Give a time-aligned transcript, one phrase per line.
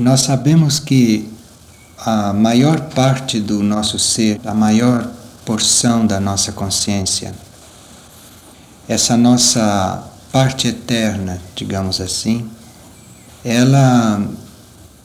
[0.00, 1.30] Nós sabemos que
[1.98, 5.06] a maior parte do nosso ser, a maior
[5.44, 7.34] porção da nossa consciência,
[8.88, 10.02] essa nossa
[10.32, 12.48] parte eterna, digamos assim,
[13.44, 14.26] ela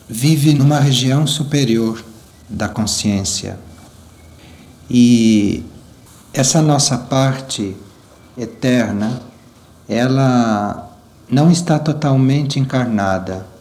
[0.07, 2.01] vive numa região superior
[2.49, 3.59] da consciência.
[4.89, 5.65] E
[6.33, 7.75] essa nossa parte
[8.37, 9.21] eterna,
[9.89, 10.89] ela
[11.29, 13.54] não está totalmente encarnada.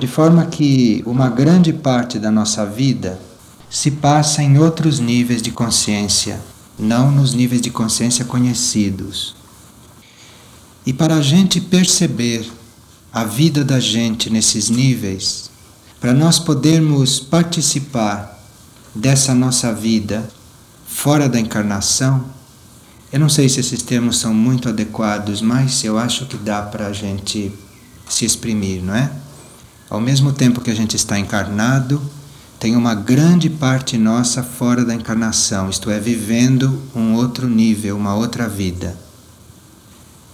[0.00, 3.20] De forma que uma grande parte da nossa vida
[3.68, 6.40] se passa em outros níveis de consciência,
[6.78, 9.36] não nos níveis de consciência conhecidos.
[10.86, 12.50] E para a gente perceber
[13.12, 15.50] a vida da gente nesses níveis,
[16.00, 18.42] para nós podermos participar
[18.94, 20.26] dessa nossa vida
[20.86, 22.24] fora da encarnação,
[23.12, 26.86] eu não sei se esses termos são muito adequados, mas eu acho que dá para
[26.86, 27.52] a gente
[28.08, 29.10] se exprimir, não é?
[29.90, 32.00] Ao mesmo tempo que a gente está encarnado,
[32.60, 38.14] tem uma grande parte nossa fora da encarnação, isto é, vivendo um outro nível, uma
[38.14, 38.96] outra vida.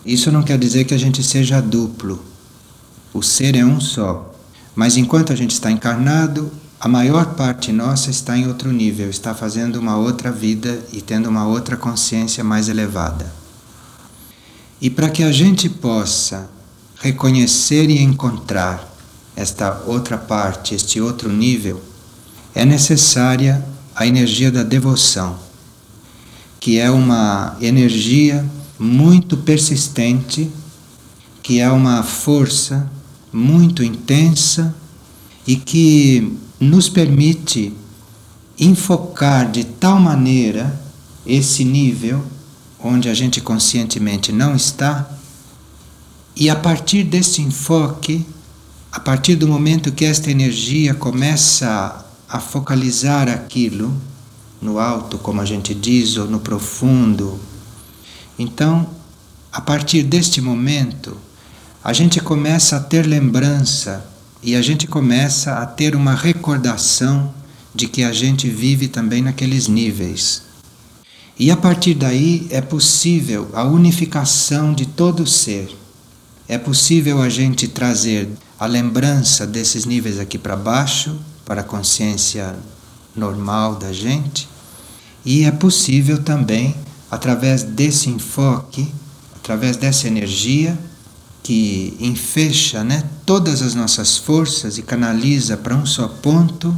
[0.04, 2.22] Isso não quer dizer que a gente seja duplo.
[3.14, 4.34] O ser é um só.
[4.74, 9.34] Mas enquanto a gente está encarnado, a maior parte nossa está em outro nível, está
[9.34, 13.32] fazendo uma outra vida e tendo uma outra consciência mais elevada.
[14.80, 16.50] E para que a gente possa
[17.00, 18.95] reconhecer e encontrar
[19.36, 21.80] esta outra parte, este outro nível,
[22.54, 25.38] é necessária a energia da devoção,
[26.58, 28.44] que é uma energia
[28.78, 30.50] muito persistente,
[31.42, 32.90] que é uma força
[33.32, 34.74] muito intensa
[35.46, 37.72] e que nos permite
[38.58, 40.80] enfocar de tal maneira
[41.26, 42.24] esse nível
[42.82, 45.10] onde a gente conscientemente não está,
[46.34, 48.24] e a partir desse enfoque,
[48.96, 53.94] a partir do momento que esta energia começa a focalizar aquilo
[54.58, 57.38] no alto, como a gente diz, ou no profundo,
[58.38, 58.88] então,
[59.52, 61.14] a partir deste momento,
[61.84, 64.02] a gente começa a ter lembrança
[64.42, 67.34] e a gente começa a ter uma recordação
[67.74, 70.40] de que a gente vive também naqueles níveis.
[71.38, 75.68] E a partir daí é possível a unificação de todo o ser.
[76.48, 82.56] É possível a gente trazer a lembrança desses níveis aqui para baixo, para a consciência
[83.14, 84.48] normal da gente,
[85.24, 86.74] e é possível também,
[87.10, 88.92] através desse enfoque,
[89.34, 90.78] através dessa energia,
[91.42, 96.74] que enfecha né, todas as nossas forças e canaliza para um só ponto,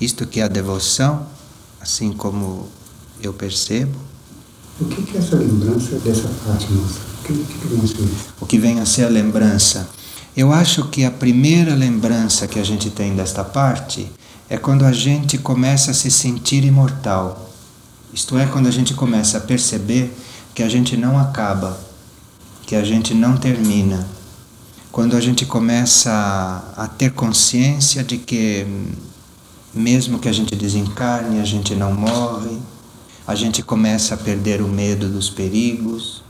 [0.00, 1.26] isto que é a devoção,
[1.80, 2.68] assim como
[3.22, 3.96] eu percebo.
[4.80, 7.00] O que é essa lembrança dessa parte nossa?
[7.20, 8.08] O que, que vem a ser
[8.40, 9.88] O que vem a ser a lembrança?
[10.36, 14.10] Eu acho que a primeira lembrança que a gente tem desta parte
[14.48, 17.50] é quando a gente começa a se sentir imortal.
[18.12, 20.12] Isto é, quando a gente começa a perceber
[20.54, 21.78] que a gente não acaba,
[22.64, 24.06] que a gente não termina.
[24.92, 28.66] Quando a gente começa a ter consciência de que,
[29.74, 32.56] mesmo que a gente desencarne, a gente não morre,
[33.26, 36.22] a gente começa a perder o medo dos perigos,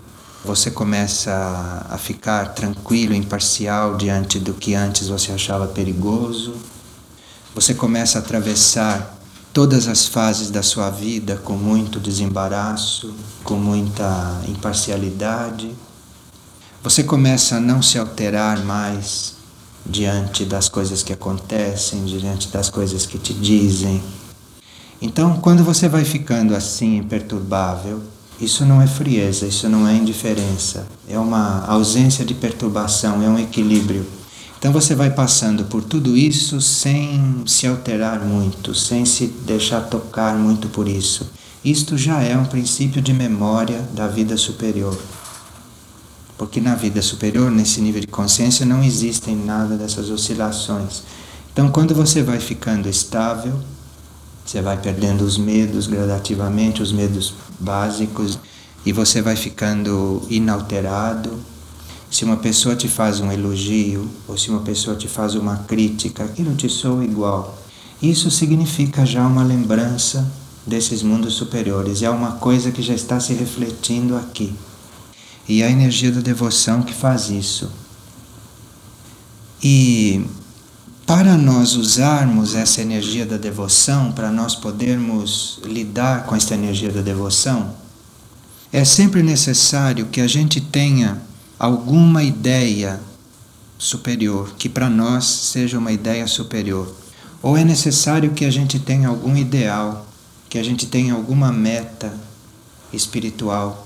[0.45, 6.55] você começa a ficar tranquilo, imparcial diante do que antes você achava perigoso,
[7.55, 9.19] você começa a atravessar
[9.53, 13.15] todas as fases da sua vida com muito desembaraço,
[13.45, 15.75] com muita imparcialidade
[16.83, 19.35] você começa a não se alterar mais
[19.85, 24.03] diante das coisas que acontecem, diante das coisas que te dizem.
[25.01, 28.03] Então, quando você vai ficando assim imperturbável,
[28.41, 33.39] isso não é frieza, isso não é indiferença, é uma ausência de perturbação, é um
[33.39, 34.07] equilíbrio.
[34.59, 40.35] Então você vai passando por tudo isso sem se alterar muito, sem se deixar tocar
[40.37, 41.31] muito por isso.
[41.65, 44.99] Isto já é um princípio de memória da vida superior.
[46.39, 51.03] Porque na vida superior, nesse nível de consciência, não existem nada dessas oscilações.
[51.53, 53.61] Então, quando você vai ficando estável,
[54.51, 58.37] você vai perdendo os medos gradativamente, os medos básicos,
[58.85, 61.39] e você vai ficando inalterado.
[62.11, 66.25] Se uma pessoa te faz um elogio, ou se uma pessoa te faz uma crítica,
[66.25, 67.57] aquilo te soa igual.
[68.03, 70.29] Isso significa já uma lembrança
[70.67, 74.53] desses mundos superiores, é uma coisa que já está se refletindo aqui.
[75.49, 77.71] E a energia da devoção que faz isso.
[79.63, 80.25] E
[81.11, 87.01] para nós usarmos essa energia da devoção, para nós podermos lidar com essa energia da
[87.01, 87.75] devoção,
[88.73, 91.21] é sempre necessário que a gente tenha
[91.59, 93.01] alguma ideia
[93.77, 96.95] superior, que para nós seja uma ideia superior.
[97.43, 100.07] Ou é necessário que a gente tenha algum ideal,
[100.49, 102.15] que a gente tenha alguma meta
[102.93, 103.85] espiritual.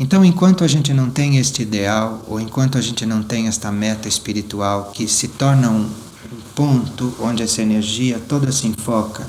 [0.00, 3.70] Então, enquanto a gente não tem este ideal, ou enquanto a gente não tem esta
[3.70, 6.05] meta espiritual, que se torna um
[6.54, 9.26] ponto onde essa energia toda se enfoca,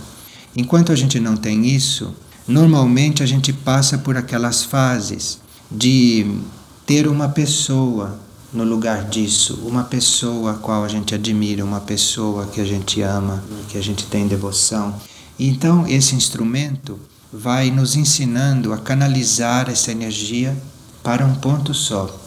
[0.55, 2.13] enquanto a gente não tem isso,
[2.47, 5.39] normalmente a gente passa por aquelas fases
[5.69, 6.39] de
[6.85, 8.19] ter uma pessoa
[8.53, 13.01] no lugar disso, uma pessoa a qual a gente admira, uma pessoa que a gente
[13.01, 14.95] ama, que a gente tem devoção.
[15.37, 16.97] Então, esse instrumento
[17.31, 20.57] vai nos ensinando a canalizar essa energia
[21.03, 22.26] para um ponto só.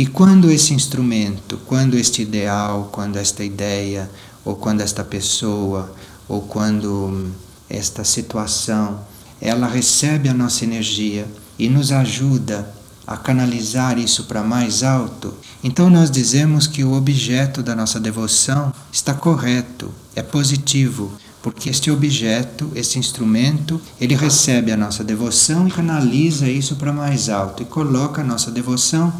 [0.00, 4.10] E quando esse instrumento, quando este ideal, quando esta ideia,
[4.42, 5.94] ou quando esta pessoa,
[6.26, 7.30] ou quando
[7.68, 8.98] esta situação,
[9.42, 12.66] ela recebe a nossa energia e nos ajuda
[13.06, 18.72] a canalizar isso para mais alto, então nós dizemos que o objeto da nossa devoção
[18.90, 21.12] está correto, é positivo,
[21.42, 27.28] porque este objeto, esse instrumento, ele recebe a nossa devoção e canaliza isso para mais
[27.28, 29.12] alto e coloca a nossa devoção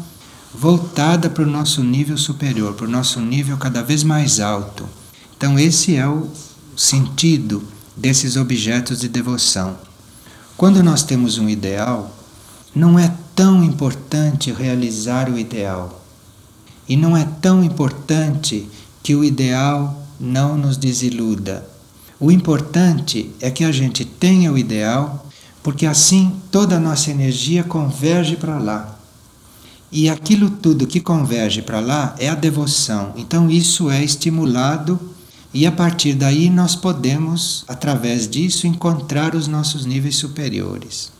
[0.53, 4.87] voltada para o nosso nível superior, para o nosso nível cada vez mais alto.
[5.37, 6.29] Então, esse é o
[6.75, 7.63] sentido
[7.95, 9.77] desses objetos de devoção.
[10.57, 12.15] Quando nós temos um ideal,
[12.75, 16.03] não é tão importante realizar o ideal.
[16.87, 18.67] E não é tão importante
[19.01, 21.67] que o ideal não nos desiluda.
[22.19, 25.25] O importante é que a gente tenha o ideal,
[25.63, 29.00] porque assim toda a nossa energia converge para lá.
[29.91, 33.13] E aquilo tudo que converge para lá é a devoção.
[33.17, 34.99] Então isso é estimulado
[35.53, 41.11] e a partir daí nós podemos, através disso, encontrar os nossos níveis superiores.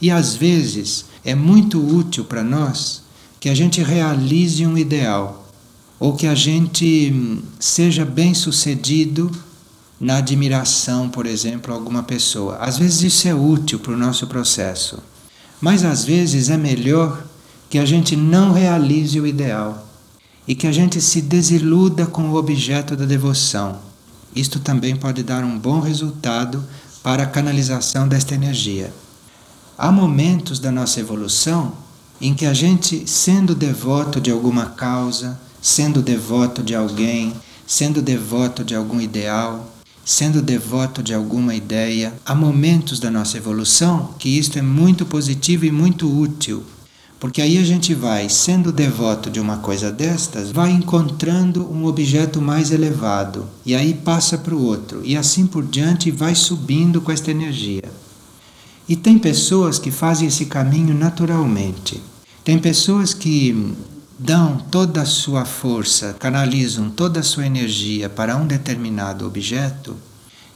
[0.00, 3.02] E às vezes é muito útil para nós
[3.40, 5.48] que a gente realize um ideal
[5.98, 9.30] ou que a gente hum, seja bem sucedido
[10.00, 12.56] na admiração, por exemplo, a alguma pessoa.
[12.56, 14.98] Às vezes isso é útil para o nosso processo,
[15.60, 17.24] mas às vezes é melhor
[17.72, 19.88] que a gente não realize o ideal
[20.46, 23.78] e que a gente se desiluda com o objeto da devoção.
[24.36, 26.62] Isto também pode dar um bom resultado
[27.02, 28.92] para a canalização desta energia.
[29.78, 31.72] Há momentos da nossa evolução
[32.20, 37.32] em que a gente, sendo devoto de alguma causa, sendo devoto de alguém,
[37.66, 39.66] sendo devoto de algum ideal,
[40.04, 45.64] sendo devoto de alguma ideia, há momentos da nossa evolução que isto é muito positivo
[45.64, 46.62] e muito útil.
[47.22, 52.42] Porque aí a gente vai, sendo devoto de uma coisa destas, vai encontrando um objeto
[52.42, 57.12] mais elevado, e aí passa para o outro, e assim por diante vai subindo com
[57.12, 57.84] esta energia.
[58.88, 62.02] E tem pessoas que fazem esse caminho naturalmente.
[62.42, 63.72] Tem pessoas que
[64.18, 69.96] dão toda a sua força, canalizam toda a sua energia para um determinado objeto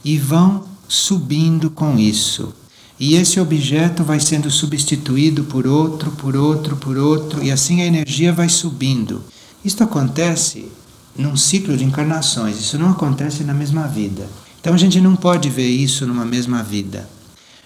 [0.04, 2.52] e vão subindo com isso.
[2.98, 7.86] E esse objeto vai sendo substituído por outro, por outro, por outro, e assim a
[7.86, 9.22] energia vai subindo.
[9.62, 10.68] Isto acontece
[11.16, 14.26] num ciclo de encarnações, isso não acontece na mesma vida.
[14.60, 17.08] Então a gente não pode ver isso numa mesma vida.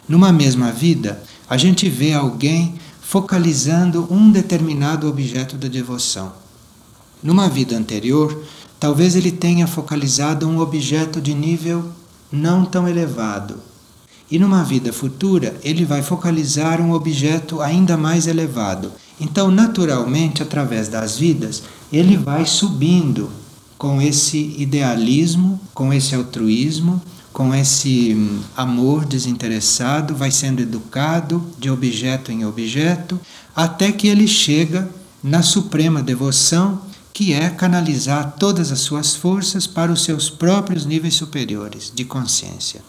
[0.09, 6.33] Numa mesma vida, a gente vê alguém focalizando um determinado objeto da devoção.
[7.23, 8.45] Numa vida anterior,
[8.79, 11.85] talvez ele tenha focalizado um objeto de nível
[12.33, 13.70] não tão elevado.
[14.31, 18.93] E numa vida futura, ele vai focalizar um objeto ainda mais elevado.
[19.21, 23.31] Então, naturalmente, através das vidas, ele vai subindo
[23.77, 31.71] com esse idealismo, com esse altruísmo, com esse hum, amor desinteressado, vai sendo educado de
[31.71, 33.19] objeto em objeto,
[33.55, 34.89] até que ele chega
[35.23, 36.83] na suprema devoção,
[37.13, 42.81] que é canalizar todas as suas forças para os seus próprios níveis superiores de consciência.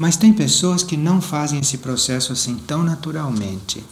[0.00, 3.84] Mas tem pessoas que não fazem esse processo assim tão naturalmente.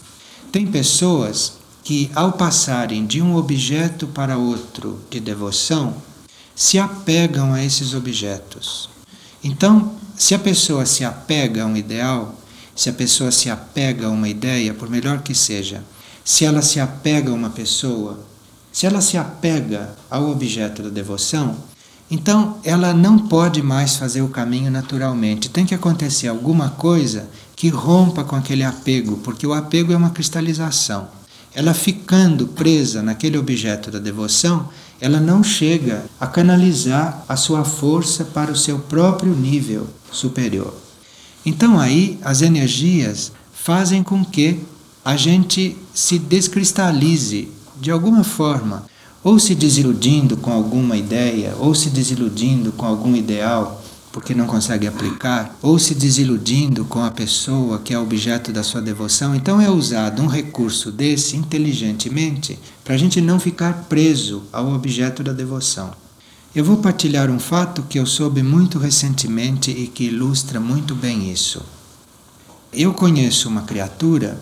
[0.51, 1.53] Tem pessoas
[1.85, 5.95] que, ao passarem de um objeto para outro de devoção,
[6.53, 8.89] se apegam a esses objetos
[9.43, 12.35] então, se a pessoa se apega a um ideal,
[12.75, 15.83] se a pessoa se apega a uma ideia, por melhor que seja,
[16.25, 18.19] se ela se apega a uma pessoa,
[18.71, 21.55] se ela se apega ao objeto da devoção,
[22.09, 25.49] então ela não pode mais fazer o caminho naturalmente.
[25.49, 30.09] Tem que acontecer alguma coisa que rompa com aquele apego, porque o apego é uma
[30.09, 31.07] cristalização.
[31.53, 34.69] Ela ficando presa naquele objeto da devoção,
[35.01, 40.73] ela não chega a canalizar a sua força para o seu próprio nível superior.
[41.45, 44.59] Então aí as energias fazem com que
[45.03, 47.49] a gente se descristalize
[47.79, 48.85] de alguma forma,
[49.23, 53.79] ou se desiludindo com alguma ideia, ou se desiludindo com algum ideal
[54.11, 58.81] porque não consegue aplicar, ou se desiludindo com a pessoa que é objeto da sua
[58.81, 59.35] devoção.
[59.35, 65.23] Então é usado um recurso desse inteligentemente para a gente não ficar preso ao objeto
[65.23, 65.91] da devoção.
[66.55, 71.31] Eu vou partilhar um fato que eu soube muito recentemente e que ilustra muito bem
[71.31, 71.61] isso.
[72.73, 74.41] Eu conheço uma criatura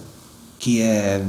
[0.57, 1.21] que é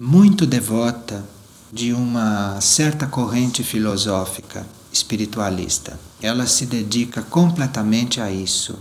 [0.00, 1.24] muito devota
[1.72, 5.98] de uma certa corrente filosófica espiritualista.
[6.20, 8.78] Ela se dedica completamente a isso.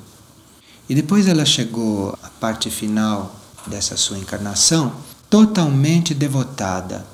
[0.90, 3.34] E depois ela chegou à parte final
[3.66, 4.92] dessa sua encarnação
[5.30, 7.06] totalmente devotada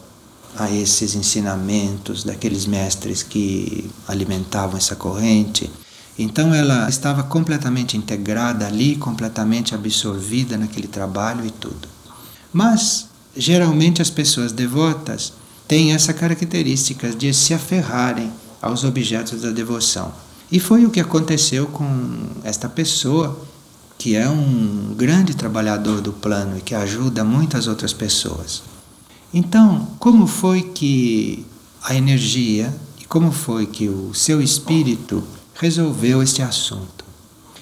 [0.58, 5.70] a esses ensinamentos daqueles mestres que alimentavam essa corrente.
[6.18, 11.88] Então ela estava completamente integrada ali, completamente absorvida naquele trabalho e tudo.
[12.52, 13.06] Mas
[13.36, 15.34] geralmente as pessoas devotas
[15.68, 18.32] têm essa característica de se aferrarem
[18.62, 20.12] aos objetos da devoção.
[20.52, 21.88] E foi o que aconteceu com
[22.44, 23.38] esta pessoa,
[23.98, 28.64] que é um grande trabalhador do plano e que ajuda muitas outras pessoas.
[29.34, 31.46] Então, como foi que
[31.84, 35.22] a energia e como foi que o seu espírito
[35.56, 37.06] resolveu este assunto?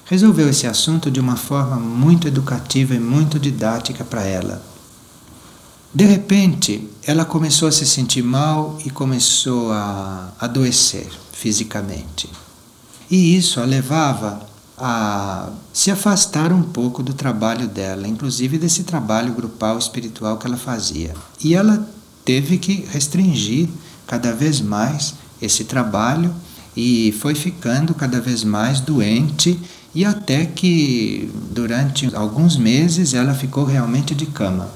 [0.05, 4.74] Resolveu esse assunto de uma forma muito educativa e muito didática para ela.
[5.95, 12.29] De repente, ela começou a se sentir mal e começou a adoecer fisicamente.
[13.09, 14.45] E isso a levava
[14.77, 20.57] a se afastar um pouco do trabalho dela, inclusive desse trabalho grupal espiritual que ela
[20.57, 21.13] fazia.
[21.41, 21.87] E ela
[22.25, 23.69] teve que restringir
[24.05, 26.35] cada vez mais esse trabalho
[26.75, 29.57] e foi ficando cada vez mais doente
[29.93, 34.69] e até que durante alguns meses ela ficou realmente de cama.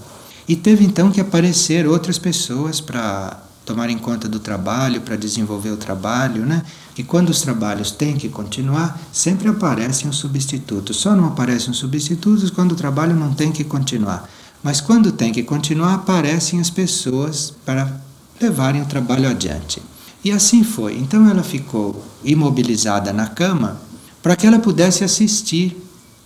[0.49, 5.69] E teve então que aparecer outras pessoas para tomar em conta do trabalho, para desenvolver
[5.69, 6.63] o trabalho, né?
[6.97, 10.97] E quando os trabalhos têm que continuar, sempre aparecem os substitutos.
[10.97, 14.27] Só não aparecem os substitutos quando o trabalho não tem que continuar.
[14.63, 18.01] Mas quando tem que continuar, aparecem as pessoas para
[18.41, 19.79] levarem o trabalho adiante.
[20.25, 20.97] E assim foi.
[20.97, 23.79] Então ela ficou imobilizada na cama
[24.23, 25.77] para que ela pudesse assistir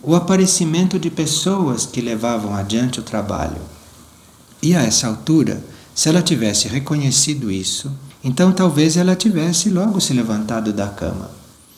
[0.01, 3.72] o aparecimento de pessoas que levavam adiante o trabalho.
[4.63, 5.61] E a essa altura,
[5.93, 7.91] se ela tivesse reconhecido isso,
[8.23, 11.29] então talvez ela tivesse logo se levantado da cama.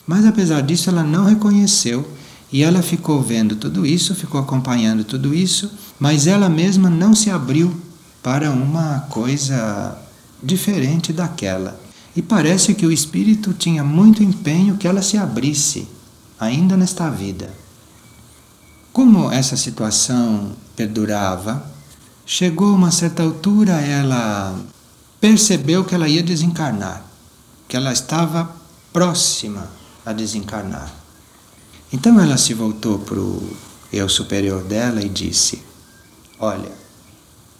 [0.05, 2.07] Mas apesar disso, ela não reconheceu
[2.53, 7.31] e ela ficou vendo tudo isso, ficou acompanhando tudo isso, mas ela mesma não se
[7.31, 7.75] abriu
[8.21, 9.97] para uma coisa
[10.43, 11.79] diferente daquela.
[12.15, 15.87] E parece que o espírito tinha muito empenho que ela se abrisse,
[16.39, 17.51] ainda nesta vida.
[18.93, 21.73] Como essa situação perdurava,
[22.25, 24.59] chegou a uma certa altura, ela
[25.21, 27.05] percebeu que ela ia desencarnar,
[27.67, 28.49] que ela estava
[28.91, 29.69] próxima
[30.05, 30.91] a desencarnar.
[31.93, 33.55] Então ela se voltou para o
[33.93, 35.61] eu superior dela e disse:
[36.39, 36.71] Olha,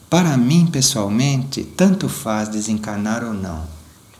[0.09, 3.65] para mim pessoalmente, tanto faz desencarnar ou não,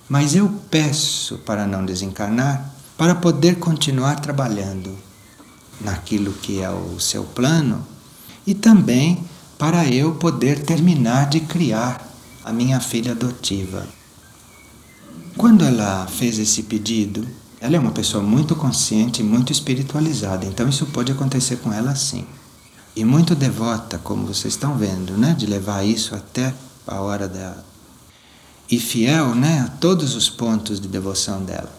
[0.07, 4.95] mas eu peço para não desencarnar para poder continuar trabalhando
[5.81, 7.85] naquilo que é o seu plano
[8.47, 9.23] e também
[9.57, 12.05] para eu poder terminar de criar
[12.43, 13.87] a minha filha adotiva.
[15.37, 17.27] Quando ela fez esse pedido,
[17.59, 22.25] ela é uma pessoa muito consciente muito espiritualizada, então isso pode acontecer com ela sim.
[22.95, 26.53] E muito devota, como vocês estão vendo, né, de levar isso até
[26.87, 27.57] a hora da
[28.69, 31.71] e fiel, né, a todos os pontos de devoção dela.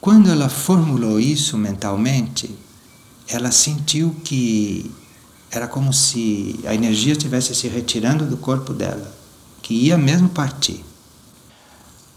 [0.00, 2.54] Quando ela formulou isso mentalmente,
[3.26, 4.90] ela sentiu que
[5.50, 9.18] era como se a energia estivesse se retirando do corpo dela
[9.62, 10.82] que ia mesmo partir.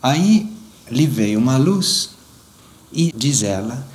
[0.02, 0.50] Aí
[0.90, 2.12] lhe veio uma luz
[2.94, 3.86] e, diz ela,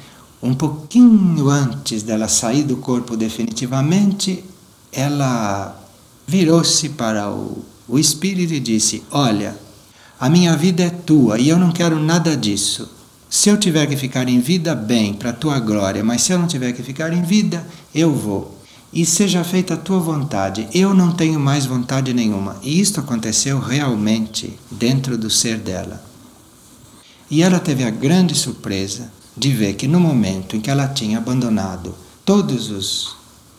[0.42, 4.44] um pouquinho antes dela sair do corpo definitivamente,
[4.92, 5.82] ela
[6.26, 9.56] virou-se para o, o espírito e disse: Olha,
[10.20, 12.90] a minha vida é tua e eu não quero nada disso.
[13.28, 16.46] Se eu tiver que ficar em vida, bem, para tua glória, mas se eu não
[16.46, 18.55] tiver que ficar em vida, eu vou
[18.96, 20.66] e seja feita a tua vontade.
[20.72, 22.56] Eu não tenho mais vontade nenhuma.
[22.62, 26.02] E isto aconteceu realmente dentro do ser dela.
[27.30, 31.18] E ela teve a grande surpresa de ver que no momento em que ela tinha
[31.18, 33.14] abandonado todos os,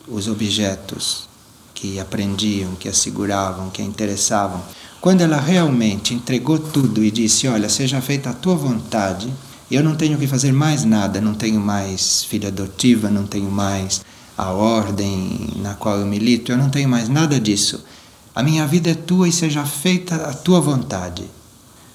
[0.08, 1.28] os objetos
[1.72, 4.60] que aprendiam, que a seguravam, que a interessavam,
[5.00, 9.32] quando ela realmente entregou tudo e disse: Olha, seja feita a tua vontade,
[9.70, 14.02] eu não tenho que fazer mais nada, não tenho mais filha adotiva, não tenho mais
[14.38, 17.84] a ordem na qual eu milito, eu não tenho mais nada disso.
[18.32, 21.24] A minha vida é tua e seja feita a tua vontade.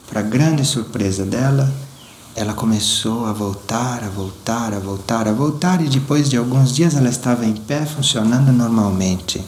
[0.09, 1.73] para grande surpresa dela,
[2.35, 6.95] ela começou a voltar, a voltar, a voltar, a voltar, e depois de alguns dias
[6.95, 9.41] ela estava em pé, funcionando normalmente.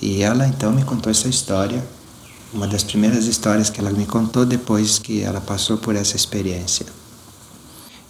[0.00, 1.86] E ela então me contou essa história,
[2.52, 6.86] uma das primeiras histórias que ela me contou depois que ela passou por essa experiência.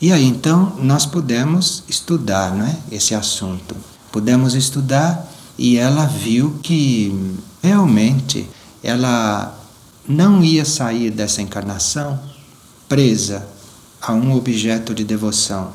[0.01, 3.75] E aí então nós pudemos estudar não é, esse assunto.
[4.11, 7.13] Pudemos estudar e ela viu que
[7.63, 8.49] realmente
[8.83, 9.55] ela
[10.09, 12.19] não ia sair dessa encarnação
[12.89, 13.47] presa
[14.01, 15.73] a um objeto de devoção,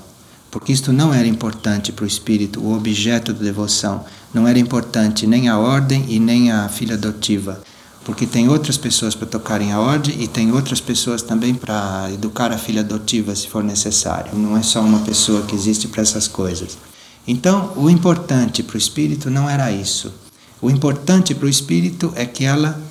[0.50, 4.04] porque isto não era importante para o espírito, o objeto de devoção.
[4.34, 7.62] Não era importante nem a ordem e nem a filha adotiva,
[8.04, 12.52] porque tem outras pessoas para tocarem a ordem e tem outras pessoas também para educar
[12.52, 14.34] a filha adotiva se for necessário.
[14.34, 16.78] Não é só uma pessoa que existe para essas coisas.
[17.28, 20.14] Então, o importante para o espírito não era isso.
[20.62, 22.82] O importante para o espírito é que ela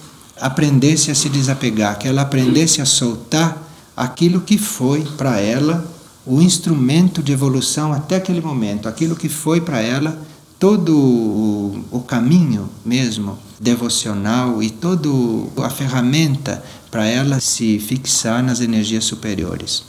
[0.41, 3.63] aprendesse a se desapegar, que ela aprendesse a soltar
[3.97, 5.87] aquilo que foi para ela
[6.27, 10.19] o instrumento de evolução até aquele momento, aquilo que foi para ela
[10.59, 15.09] todo o, o, caminho mesmo devocional e toda
[15.65, 19.83] a ferramenta para ela se fixar nas energias superiores.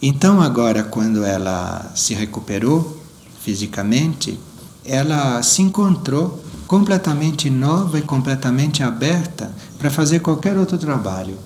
[0.00, 2.99] Então, agora, quando ela se recuperou
[3.40, 4.38] fisicamente,
[4.84, 11.36] ela se encontrou completamente nova e completamente aberta para fazer qualquer outro trabalho.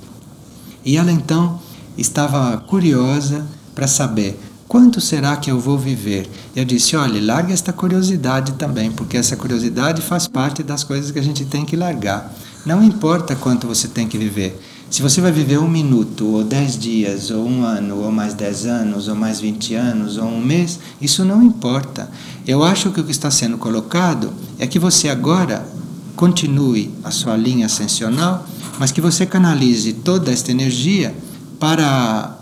[0.85, 1.59] E ela então
[1.97, 6.29] estava curiosa para saber quanto será que eu vou viver.
[6.55, 11.19] Eu disse: olhe, larga esta curiosidade também, porque essa curiosidade faz parte das coisas que
[11.19, 12.35] a gente tem que largar.
[12.67, 14.61] Não importa quanto você tem que viver.
[14.95, 18.65] Se você vai viver um minuto, ou dez dias, ou um ano, ou mais dez
[18.65, 22.09] anos, ou mais vinte anos, ou um mês, isso não importa.
[22.47, 25.67] Eu acho que o que está sendo colocado é que você agora
[26.15, 28.47] continue a sua linha ascensional
[28.79, 31.13] mas que você canalize toda esta energia
[31.59, 32.39] para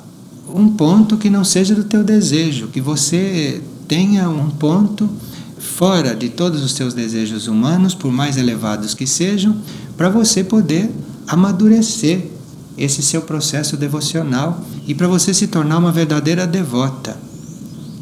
[0.54, 5.08] um ponto que não seja do teu desejo, que você tenha um ponto
[5.58, 9.56] fora de todos os teus desejos humanos, por mais elevados que sejam,
[9.96, 10.90] para você poder
[11.26, 12.31] amadurecer
[12.76, 17.16] esse seu processo devocional e para você se tornar uma verdadeira devota,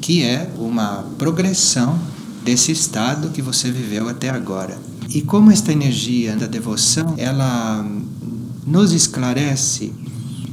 [0.00, 1.98] que é uma progressão
[2.44, 4.78] desse estado que você viveu até agora.
[5.08, 7.84] E como esta energia da devoção, ela
[8.66, 9.92] nos esclarece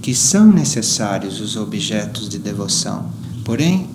[0.02, 3.12] que são necessários os objetos de devoção.
[3.44, 3.90] Porém,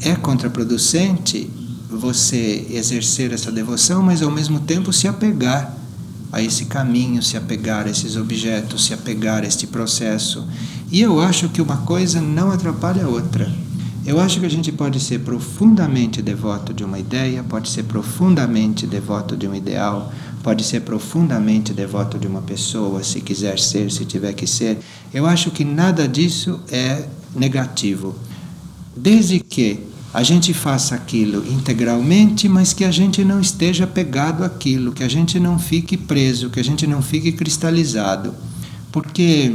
[0.00, 1.48] é contraproducente
[1.88, 5.76] você exercer essa devoção, mas ao mesmo tempo se apegar
[6.32, 10.48] a esse caminho, se apegar a esses objetos, se apegar a este processo.
[10.90, 13.52] E eu acho que uma coisa não atrapalha a outra.
[14.04, 18.84] Eu acho que a gente pode ser profundamente devoto de uma ideia, pode ser profundamente
[18.86, 24.04] devoto de um ideal, pode ser profundamente devoto de uma pessoa, se quiser ser, se
[24.04, 24.78] tiver que ser.
[25.14, 28.16] Eu acho que nada disso é negativo.
[28.96, 34.92] Desde que a gente faça aquilo integralmente, mas que a gente não esteja pegado àquilo,
[34.92, 38.34] que a gente não fique preso, que a gente não fique cristalizado.
[38.90, 39.54] Porque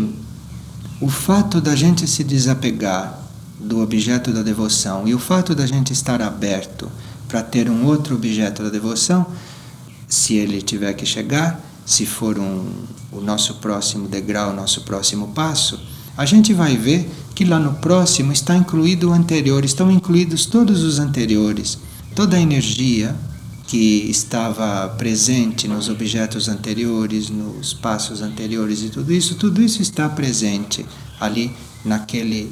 [1.00, 3.20] o fato da gente se desapegar
[3.60, 6.92] do objeto da devoção e o fato da gente estar aberto
[7.28, 9.28] para ter um outro objeto da devoção,
[10.08, 12.66] se ele tiver que chegar, se for um,
[13.12, 15.80] o nosso próximo degrau, o nosso próximo passo,
[16.18, 20.82] a gente vai ver que lá no próximo está incluído o anterior, estão incluídos todos
[20.82, 21.78] os anteriores,
[22.16, 23.16] toda a energia
[23.68, 30.10] que estava presente nos objetos anteriores, nos passos anteriores e tudo isso, tudo isso está
[30.10, 30.84] presente
[31.20, 31.52] ali
[31.86, 32.52] naquele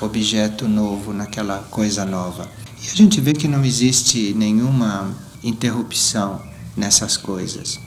[0.00, 2.48] objeto novo, naquela coisa nova.
[2.84, 5.12] E a gente vê que não existe nenhuma
[5.42, 6.40] interrupção
[6.76, 7.80] nessas coisas.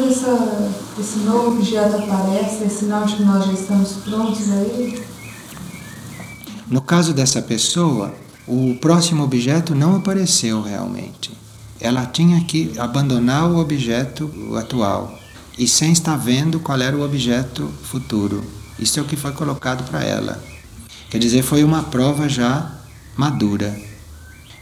[0.00, 4.56] Quando essa, esse novo objeto aparece, é sinal de que nós já estamos prontos a
[4.56, 5.02] ele?
[6.70, 8.14] No caso dessa pessoa,
[8.46, 11.30] o próximo objeto não apareceu realmente.
[11.78, 15.18] Ela tinha que abandonar o objeto atual
[15.58, 18.42] e sem estar vendo qual era o objeto futuro.
[18.78, 20.42] Isso é o que foi colocado para ela.
[21.10, 22.72] Quer dizer, foi uma prova já
[23.18, 23.78] madura.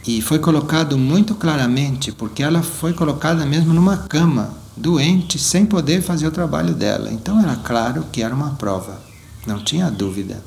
[0.05, 6.01] E foi colocado muito claramente, porque ela foi colocada mesmo numa cama, doente, sem poder
[6.01, 7.11] fazer o trabalho dela.
[7.11, 9.01] Então era claro que era uma prova,
[9.45, 10.43] não tinha dúvida.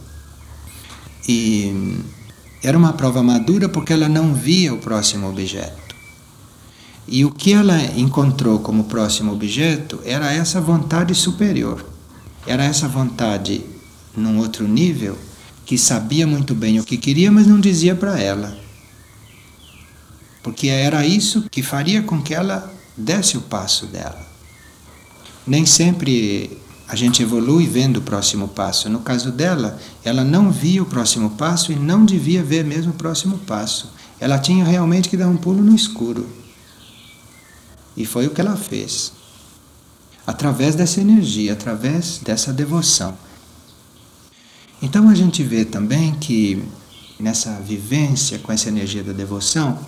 [1.28, 2.00] E
[2.62, 5.94] era uma prova madura porque ela não via o próximo objeto.
[7.06, 11.84] E o que ela encontrou como próximo objeto era essa vontade superior.
[12.46, 13.64] Era essa vontade
[14.16, 15.16] num outro nível
[15.66, 18.56] que sabia muito bem o que queria, mas não dizia para ela.
[20.42, 24.26] Porque era isso que faria com que ela desse o passo dela.
[25.46, 28.88] Nem sempre a gente evolui vendo o próximo passo.
[28.88, 32.96] No caso dela, ela não via o próximo passo e não devia ver mesmo o
[32.96, 33.90] próximo passo.
[34.20, 36.28] Ela tinha realmente que dar um pulo no escuro.
[37.96, 39.12] E foi o que ela fez.
[40.26, 43.16] Através dessa energia, através dessa devoção.
[44.80, 46.62] Então a gente vê também que
[47.18, 49.78] nessa vivência com essa energia da devoção,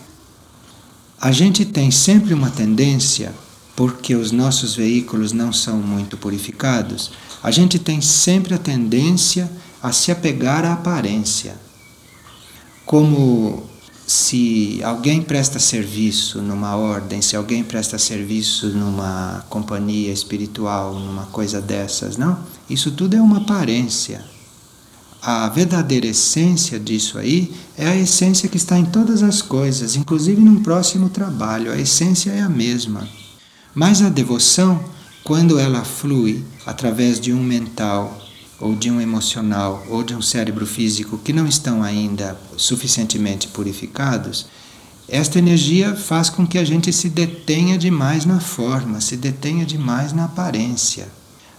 [1.20, 3.32] a gente tem sempre uma tendência,
[3.76, 7.10] porque os nossos veículos não são muito purificados,
[7.42, 9.50] a gente tem sempre a tendência
[9.82, 11.56] a se apegar à aparência.
[12.86, 13.64] Como
[14.06, 21.60] se alguém presta serviço numa ordem, se alguém presta serviço numa companhia espiritual, numa coisa
[21.60, 22.38] dessas, não?
[22.68, 24.33] Isso tudo é uma aparência.
[25.26, 30.38] A verdadeira essência disso aí é a essência que está em todas as coisas, inclusive
[30.38, 31.72] num próximo trabalho.
[31.72, 33.08] A essência é a mesma.
[33.74, 34.84] Mas a devoção,
[35.22, 38.20] quando ela flui através de um mental
[38.60, 44.44] ou de um emocional, ou de um cérebro físico que não estão ainda suficientemente purificados,
[45.08, 50.12] esta energia faz com que a gente se detenha demais na forma, se detenha demais
[50.12, 51.08] na aparência,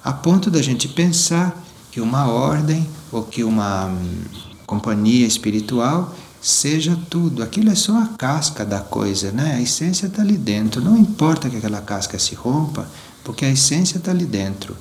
[0.04, 1.65] a ponto da gente pensar
[1.96, 4.24] que uma ordem ou que uma hum,
[4.68, 7.42] companhia espiritual seja tudo.
[7.42, 9.56] Aquilo é só a casca da coisa, né?
[9.56, 10.82] A essência está ali dentro.
[10.82, 12.86] Não importa que aquela casca se rompa,
[13.24, 14.76] porque a essência está ali dentro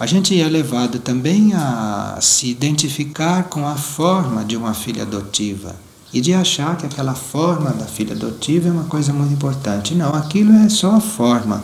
[0.00, 5.76] a gente é levado também a se identificar com a forma de uma filha adotiva
[6.10, 9.94] e de achar que aquela forma da filha adotiva é uma coisa muito importante.
[9.94, 11.62] Não, aquilo é só a forma.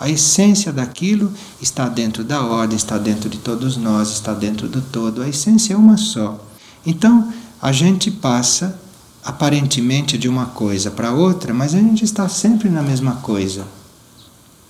[0.00, 4.80] A essência daquilo está dentro da ordem, está dentro de todos nós, está dentro do
[4.80, 5.22] todo.
[5.22, 6.44] A essência é uma só.
[6.86, 8.78] Então, a gente passa
[9.24, 13.66] aparentemente de uma coisa para outra, mas a gente está sempre na mesma coisa.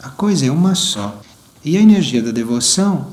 [0.01, 1.21] A coisa é uma só.
[1.65, 3.09] E a energia da devoção,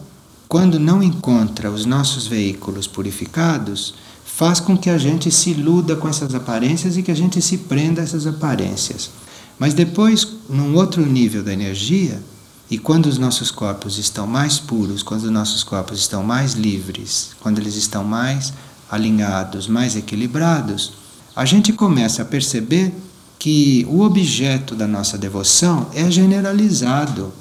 [0.47, 6.07] quando não encontra os nossos veículos purificados, faz com que a gente se iluda com
[6.07, 9.09] essas aparências e que a gente se prenda a essas aparências.
[9.57, 12.21] Mas depois, num outro nível da energia,
[12.69, 17.31] e quando os nossos corpos estão mais puros, quando os nossos corpos estão mais livres,
[17.39, 18.53] quando eles estão mais
[18.89, 20.93] alinhados, mais equilibrados,
[21.35, 22.93] a gente começa a perceber
[23.37, 27.31] que o objeto da nossa devoção é generalizado.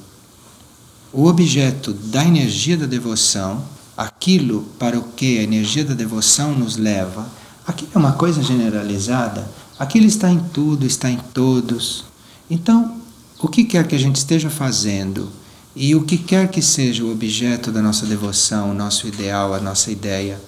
[1.12, 3.64] O objeto da energia da devoção,
[3.96, 7.26] aquilo para o que a energia da devoção nos leva,
[7.66, 12.04] aquilo é uma coisa generalizada, aquilo está em tudo, está em todos.
[12.50, 13.00] Então,
[13.40, 15.30] o que quer que a gente esteja fazendo
[15.76, 19.60] e o que quer que seja o objeto da nossa devoção, o nosso ideal, a
[19.60, 20.40] nossa ideia,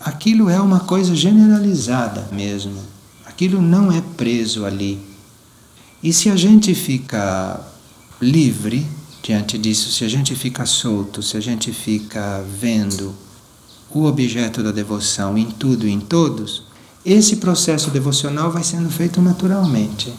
[0.00, 2.80] aquilo é uma coisa generalizada mesmo.
[3.26, 4.98] Aquilo não é preso ali.
[6.02, 7.60] E se a gente fica
[8.20, 8.86] livre
[9.22, 13.14] diante disso, se a gente fica solto, se a gente fica vendo
[13.90, 16.64] o objeto da devoção em tudo e em todos,
[17.04, 20.12] esse processo devocional vai sendo feito naturalmente.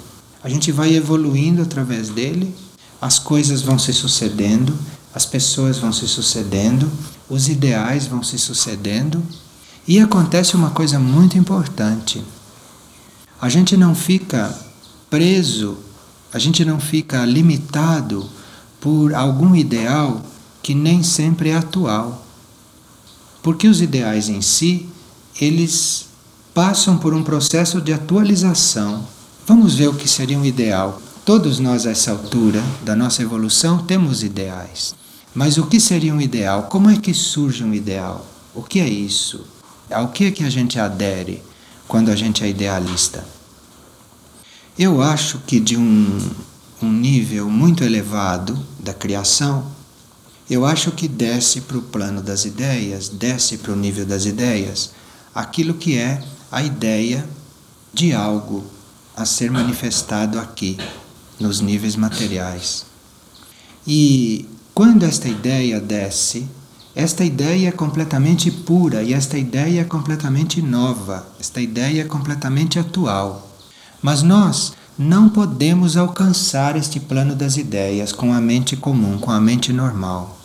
[0.43, 2.53] A gente vai evoluindo através dele,
[3.01, 4.77] as coisas vão se sucedendo,
[5.13, 6.91] as pessoas vão se sucedendo,
[7.29, 9.23] os ideais vão se sucedendo,
[9.87, 12.23] e acontece uma coisa muito importante.
[13.39, 14.53] A gente não fica
[15.09, 15.77] preso,
[16.33, 18.29] a gente não fica limitado
[18.81, 20.21] por algum ideal
[20.61, 22.25] que nem sempre é atual.
[23.41, 24.87] Porque os ideais em si,
[25.39, 26.07] eles
[26.53, 29.07] passam por um processo de atualização.
[29.45, 31.01] Vamos ver o que seria um ideal.
[31.25, 34.93] Todos nós, a essa altura da nossa evolução, temos ideais.
[35.33, 36.63] Mas o que seria um ideal?
[36.63, 38.25] Como é que surge um ideal?
[38.53, 39.45] O que é isso?
[39.89, 41.41] Ao que é que a gente adere
[41.87, 43.25] quando a gente é idealista?
[44.77, 46.19] Eu acho que de um
[46.83, 49.65] um nível muito elevado da criação,
[50.49, 54.91] eu acho que desce para o plano das ideias, desce para o nível das ideias,
[55.33, 56.21] aquilo que é
[56.53, 57.27] a ideia
[57.91, 58.63] de algo
[59.17, 60.77] a ser manifestado aqui,
[61.39, 62.85] nos níveis materiais.
[63.87, 66.47] E quando esta ideia desce,
[66.93, 72.77] esta ideia é completamente pura e esta ideia é completamente nova, esta ideia é completamente
[72.77, 73.51] atual.
[73.99, 79.41] Mas nós não podemos alcançar este plano das ideias com a mente comum, com a
[79.41, 80.39] mente normal.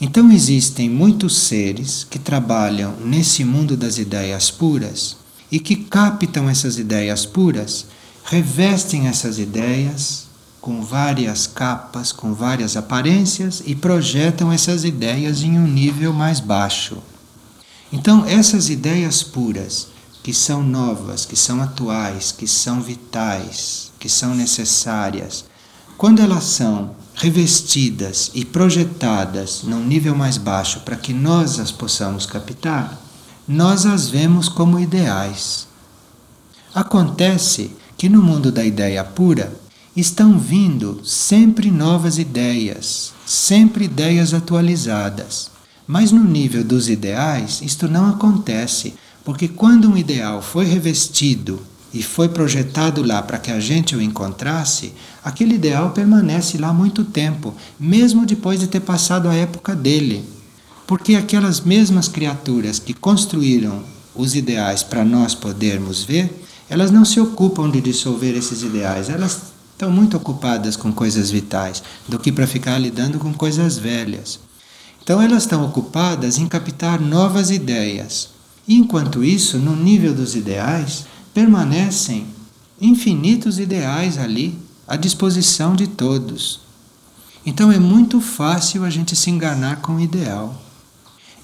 [0.00, 5.25] Então existem muitos seres que trabalham nesse mundo das ideias puras
[5.56, 7.86] e que captam essas ideias puras,
[8.26, 10.26] revestem essas ideias
[10.60, 16.98] com várias capas, com várias aparências e projetam essas ideias em um nível mais baixo.
[17.90, 19.88] Então, essas ideias puras
[20.22, 25.46] que são novas, que são atuais, que são vitais, que são necessárias,
[25.96, 32.26] quando elas são revestidas e projetadas num nível mais baixo para que nós as possamos
[32.26, 33.05] captar,
[33.48, 35.68] nós as vemos como ideais.
[36.74, 39.52] Acontece que no mundo da ideia pura
[39.96, 45.50] estão vindo sempre novas ideias, sempre ideias atualizadas.
[45.86, 51.62] Mas no nível dos ideais, isto não acontece, porque quando um ideal foi revestido
[51.94, 54.92] e foi projetado lá para que a gente o encontrasse,
[55.24, 60.35] aquele ideal permanece lá muito tempo, mesmo depois de ter passado a época dele.
[60.86, 63.82] Porque aquelas mesmas criaturas que construíram
[64.14, 69.52] os ideais para nós podermos ver, elas não se ocupam de dissolver esses ideais, elas
[69.72, 74.38] estão muito ocupadas com coisas vitais do que para ficar lidando com coisas velhas.
[75.02, 78.30] Então elas estão ocupadas em captar novas ideias.
[78.66, 82.26] Enquanto isso, no nível dos ideais, permanecem
[82.80, 86.60] infinitos ideais ali à disposição de todos.
[87.44, 90.65] Então é muito fácil a gente se enganar com o ideal.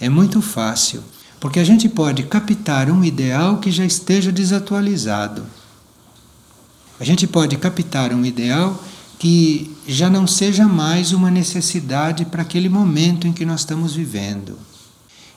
[0.03, 1.01] É muito fácil,
[1.39, 5.45] porque a gente pode captar um ideal que já esteja desatualizado.
[6.99, 8.83] A gente pode captar um ideal
[9.17, 14.59] que já não seja mais uma necessidade para aquele momento em que nós estamos vivendo.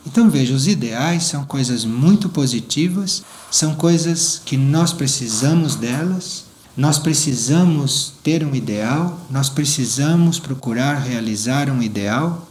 [0.03, 6.97] Então veja, os ideais são coisas muito positivas, são coisas que nós precisamos delas, nós
[6.97, 12.44] precisamos ter um ideal, nós precisamos procurar realizar um ideal,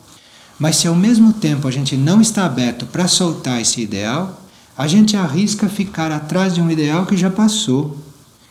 [0.59, 4.43] mas se ao mesmo tempo a gente não está aberto para soltar esse ideal,
[4.77, 7.97] a gente arrisca ficar atrás de um ideal que já passou,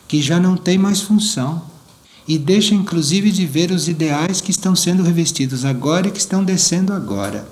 [0.08, 1.62] que já não tem mais função,
[2.26, 6.42] e deixa inclusive de ver os ideais que estão sendo revestidos agora e que estão
[6.42, 7.46] descendo agora.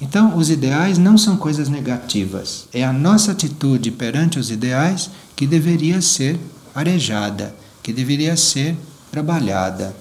[0.00, 2.68] Então, os ideais não são coisas negativas.
[2.72, 6.38] É a nossa atitude perante os ideais que deveria ser
[6.74, 8.76] arejada, que deveria ser
[9.10, 9.96] trabalhada.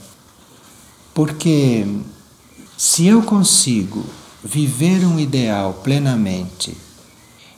[1.13, 1.85] Porque
[2.77, 4.05] se eu consigo
[4.43, 6.75] viver um ideal plenamente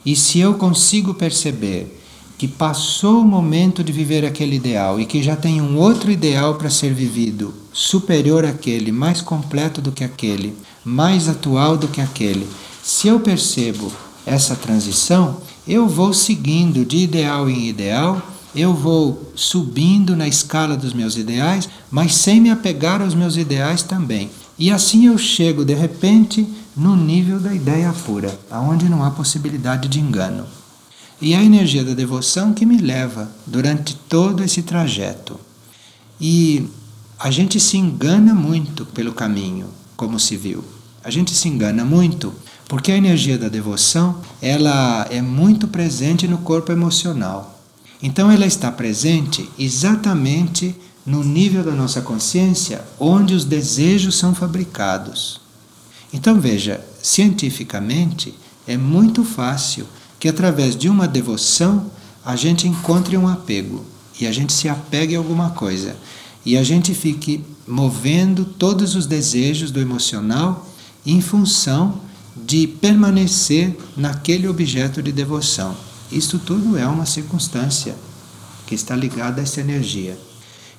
[0.06, 1.98] e se eu consigo perceber
[2.38, 6.54] que passou o momento de viver aquele ideal e que já tem um outro ideal
[6.54, 10.54] para ser vivido, superior àquele, mais completo do que aquele,
[10.84, 12.48] mais atual do que aquele.
[12.80, 13.92] Se eu percebo
[14.24, 18.22] essa transição, eu vou seguindo de ideal em ideal,
[18.54, 23.82] eu vou subindo na escala dos meus ideais, mas sem me apegar aos meus ideais
[23.82, 24.30] também.
[24.58, 29.88] E assim eu chego de repente no nível da ideia pura, aonde não há possibilidade
[29.88, 30.46] de engano.
[31.20, 35.38] E a energia da devoção que me leva durante todo esse trajeto.
[36.20, 36.68] E
[37.18, 39.66] a gente se engana muito pelo caminho,
[39.96, 40.64] como se viu.
[41.02, 42.32] A gente se engana muito
[42.68, 47.58] porque a energia da devoção, ela é muito presente no corpo emocional.
[48.02, 50.76] Então ela está presente exatamente
[51.08, 55.40] no nível da nossa consciência onde os desejos são fabricados.
[56.12, 58.34] Então veja, cientificamente
[58.66, 59.86] é muito fácil
[60.20, 61.90] que através de uma devoção
[62.22, 63.86] a gente encontre um apego
[64.20, 65.96] e a gente se apegue a alguma coisa
[66.44, 70.68] e a gente fique movendo todos os desejos do emocional
[71.06, 72.02] em função
[72.36, 75.74] de permanecer naquele objeto de devoção.
[76.12, 77.96] Isto tudo é uma circunstância
[78.66, 80.27] que está ligada a essa energia.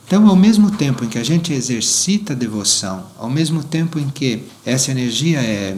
[0.09, 4.09] Então, ao mesmo tempo em que a gente exercita a devoção, ao mesmo tempo em
[4.09, 5.77] que essa energia é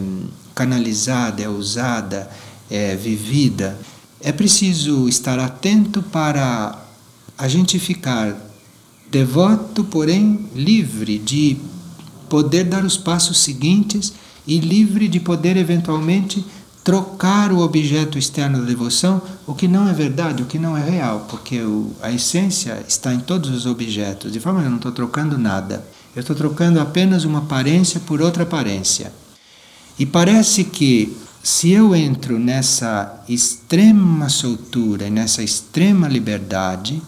[0.56, 2.32] canalizada, é usada,
[2.70, 3.78] é vivida,
[4.22, 6.82] é preciso estar atento para
[7.38, 8.38] a gente ficar
[9.12, 11.58] devoto, porém livre de
[12.30, 14.14] poder dar os passos seguintes
[14.48, 16.46] e livre de poder eventualmente
[16.84, 20.84] trocar o objeto externo da devoção, o que não é verdade, o que não é
[20.84, 24.78] real, porque o, a essência está em todos os objetos, de forma que eu não
[24.78, 25.86] estou trocando nada.
[26.16, 29.14] Eu estou trocando apenas uma aparência por outra aparência.
[29.98, 37.02] E parece que se eu entro nessa extrema soltura e nessa extrema liberdade,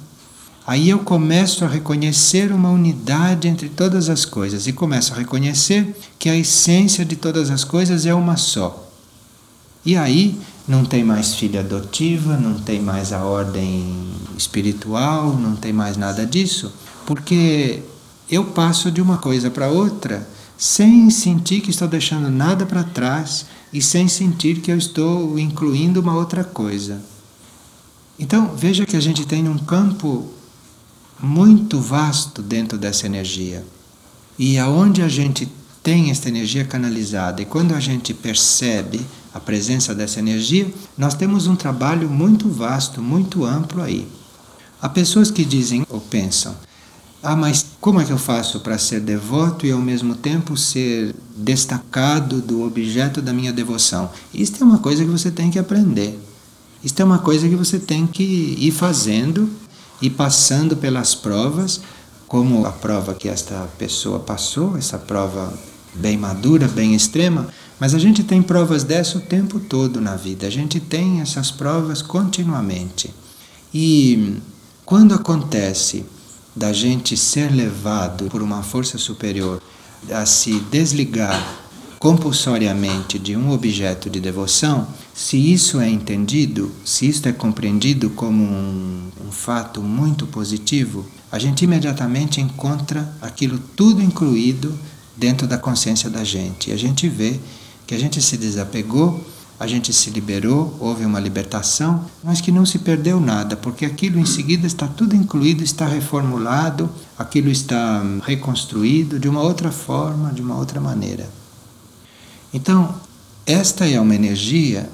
[0.66, 5.96] aí eu começo a reconhecer uma unidade entre todas as coisas e começo a reconhecer
[6.18, 8.83] que a essência de todas as coisas é uma só.
[9.86, 15.74] E aí não tem mais filha adotiva, não tem mais a ordem espiritual, não tem
[15.74, 16.72] mais nada disso,
[17.06, 17.82] porque
[18.30, 23.46] eu passo de uma coisa para outra sem sentir que estou deixando nada para trás
[23.74, 27.02] e sem sentir que eu estou incluindo uma outra coisa.
[28.18, 30.30] Então, veja que a gente tem um campo
[31.20, 33.66] muito vasto dentro dessa energia.
[34.38, 39.02] E aonde a gente tem esta energia canalizada e quando a gente percebe
[39.34, 44.08] a presença dessa energia, nós temos um trabalho muito vasto, muito amplo aí.
[44.82, 46.56] Há pessoas que dizem ou pensam:
[47.22, 51.16] Ah, mas como é que eu faço para ser devoto e ao mesmo tempo ser
[51.36, 54.12] destacado do objeto da minha devoção?
[54.34, 56.20] Isso é uma coisa que você tem que aprender.
[56.84, 59.50] Isso é uma coisa que você tem que ir fazendo
[60.02, 61.80] e passando pelas provas,
[62.28, 65.54] como a prova que esta pessoa passou, essa prova
[65.96, 67.48] bem madura, bem extrema,
[67.84, 70.48] mas a gente tem provas dessa o tempo todo na vida.
[70.48, 73.14] A gente tem essas provas continuamente.
[73.74, 74.38] E
[74.86, 76.06] quando acontece
[76.56, 79.62] da gente ser levado por uma força superior
[80.10, 81.46] a se desligar
[82.00, 88.46] compulsoriamente de um objeto de devoção, se isso é entendido, se isso é compreendido como
[88.46, 94.74] um, um, fato muito positivo, a gente imediatamente encontra aquilo tudo incluído
[95.18, 96.70] dentro da consciência da gente.
[96.70, 97.42] E a gente vê
[97.86, 99.24] que a gente se desapegou
[99.60, 104.20] a gente se liberou, houve uma libertação, mas que não se perdeu nada, porque aquilo
[104.20, 110.34] em seguida está tudo incluído, está reformulado, aquilo está hum, reconstruído de uma outra forma,
[110.34, 111.30] de uma outra maneira.
[112.54, 112.94] Então,
[113.46, 114.90] esta é uma energia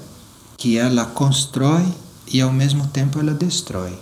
[0.56, 1.84] que ela constrói
[2.32, 3.98] e ao mesmo tempo ela destrói.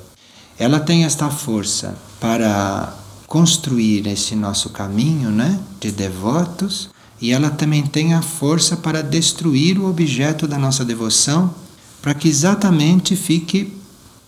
[0.58, 2.92] Ela tem esta força para
[3.26, 9.78] construir esse nosso caminho, né, de devotos, e ela também tem a força para destruir
[9.78, 11.54] o objeto da nossa devoção,
[12.00, 13.72] para que exatamente fique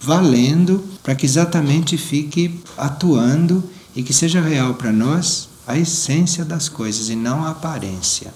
[0.00, 3.62] valendo, para que exatamente fique atuando
[3.94, 8.32] e que seja real para nós a essência das coisas e não a aparência.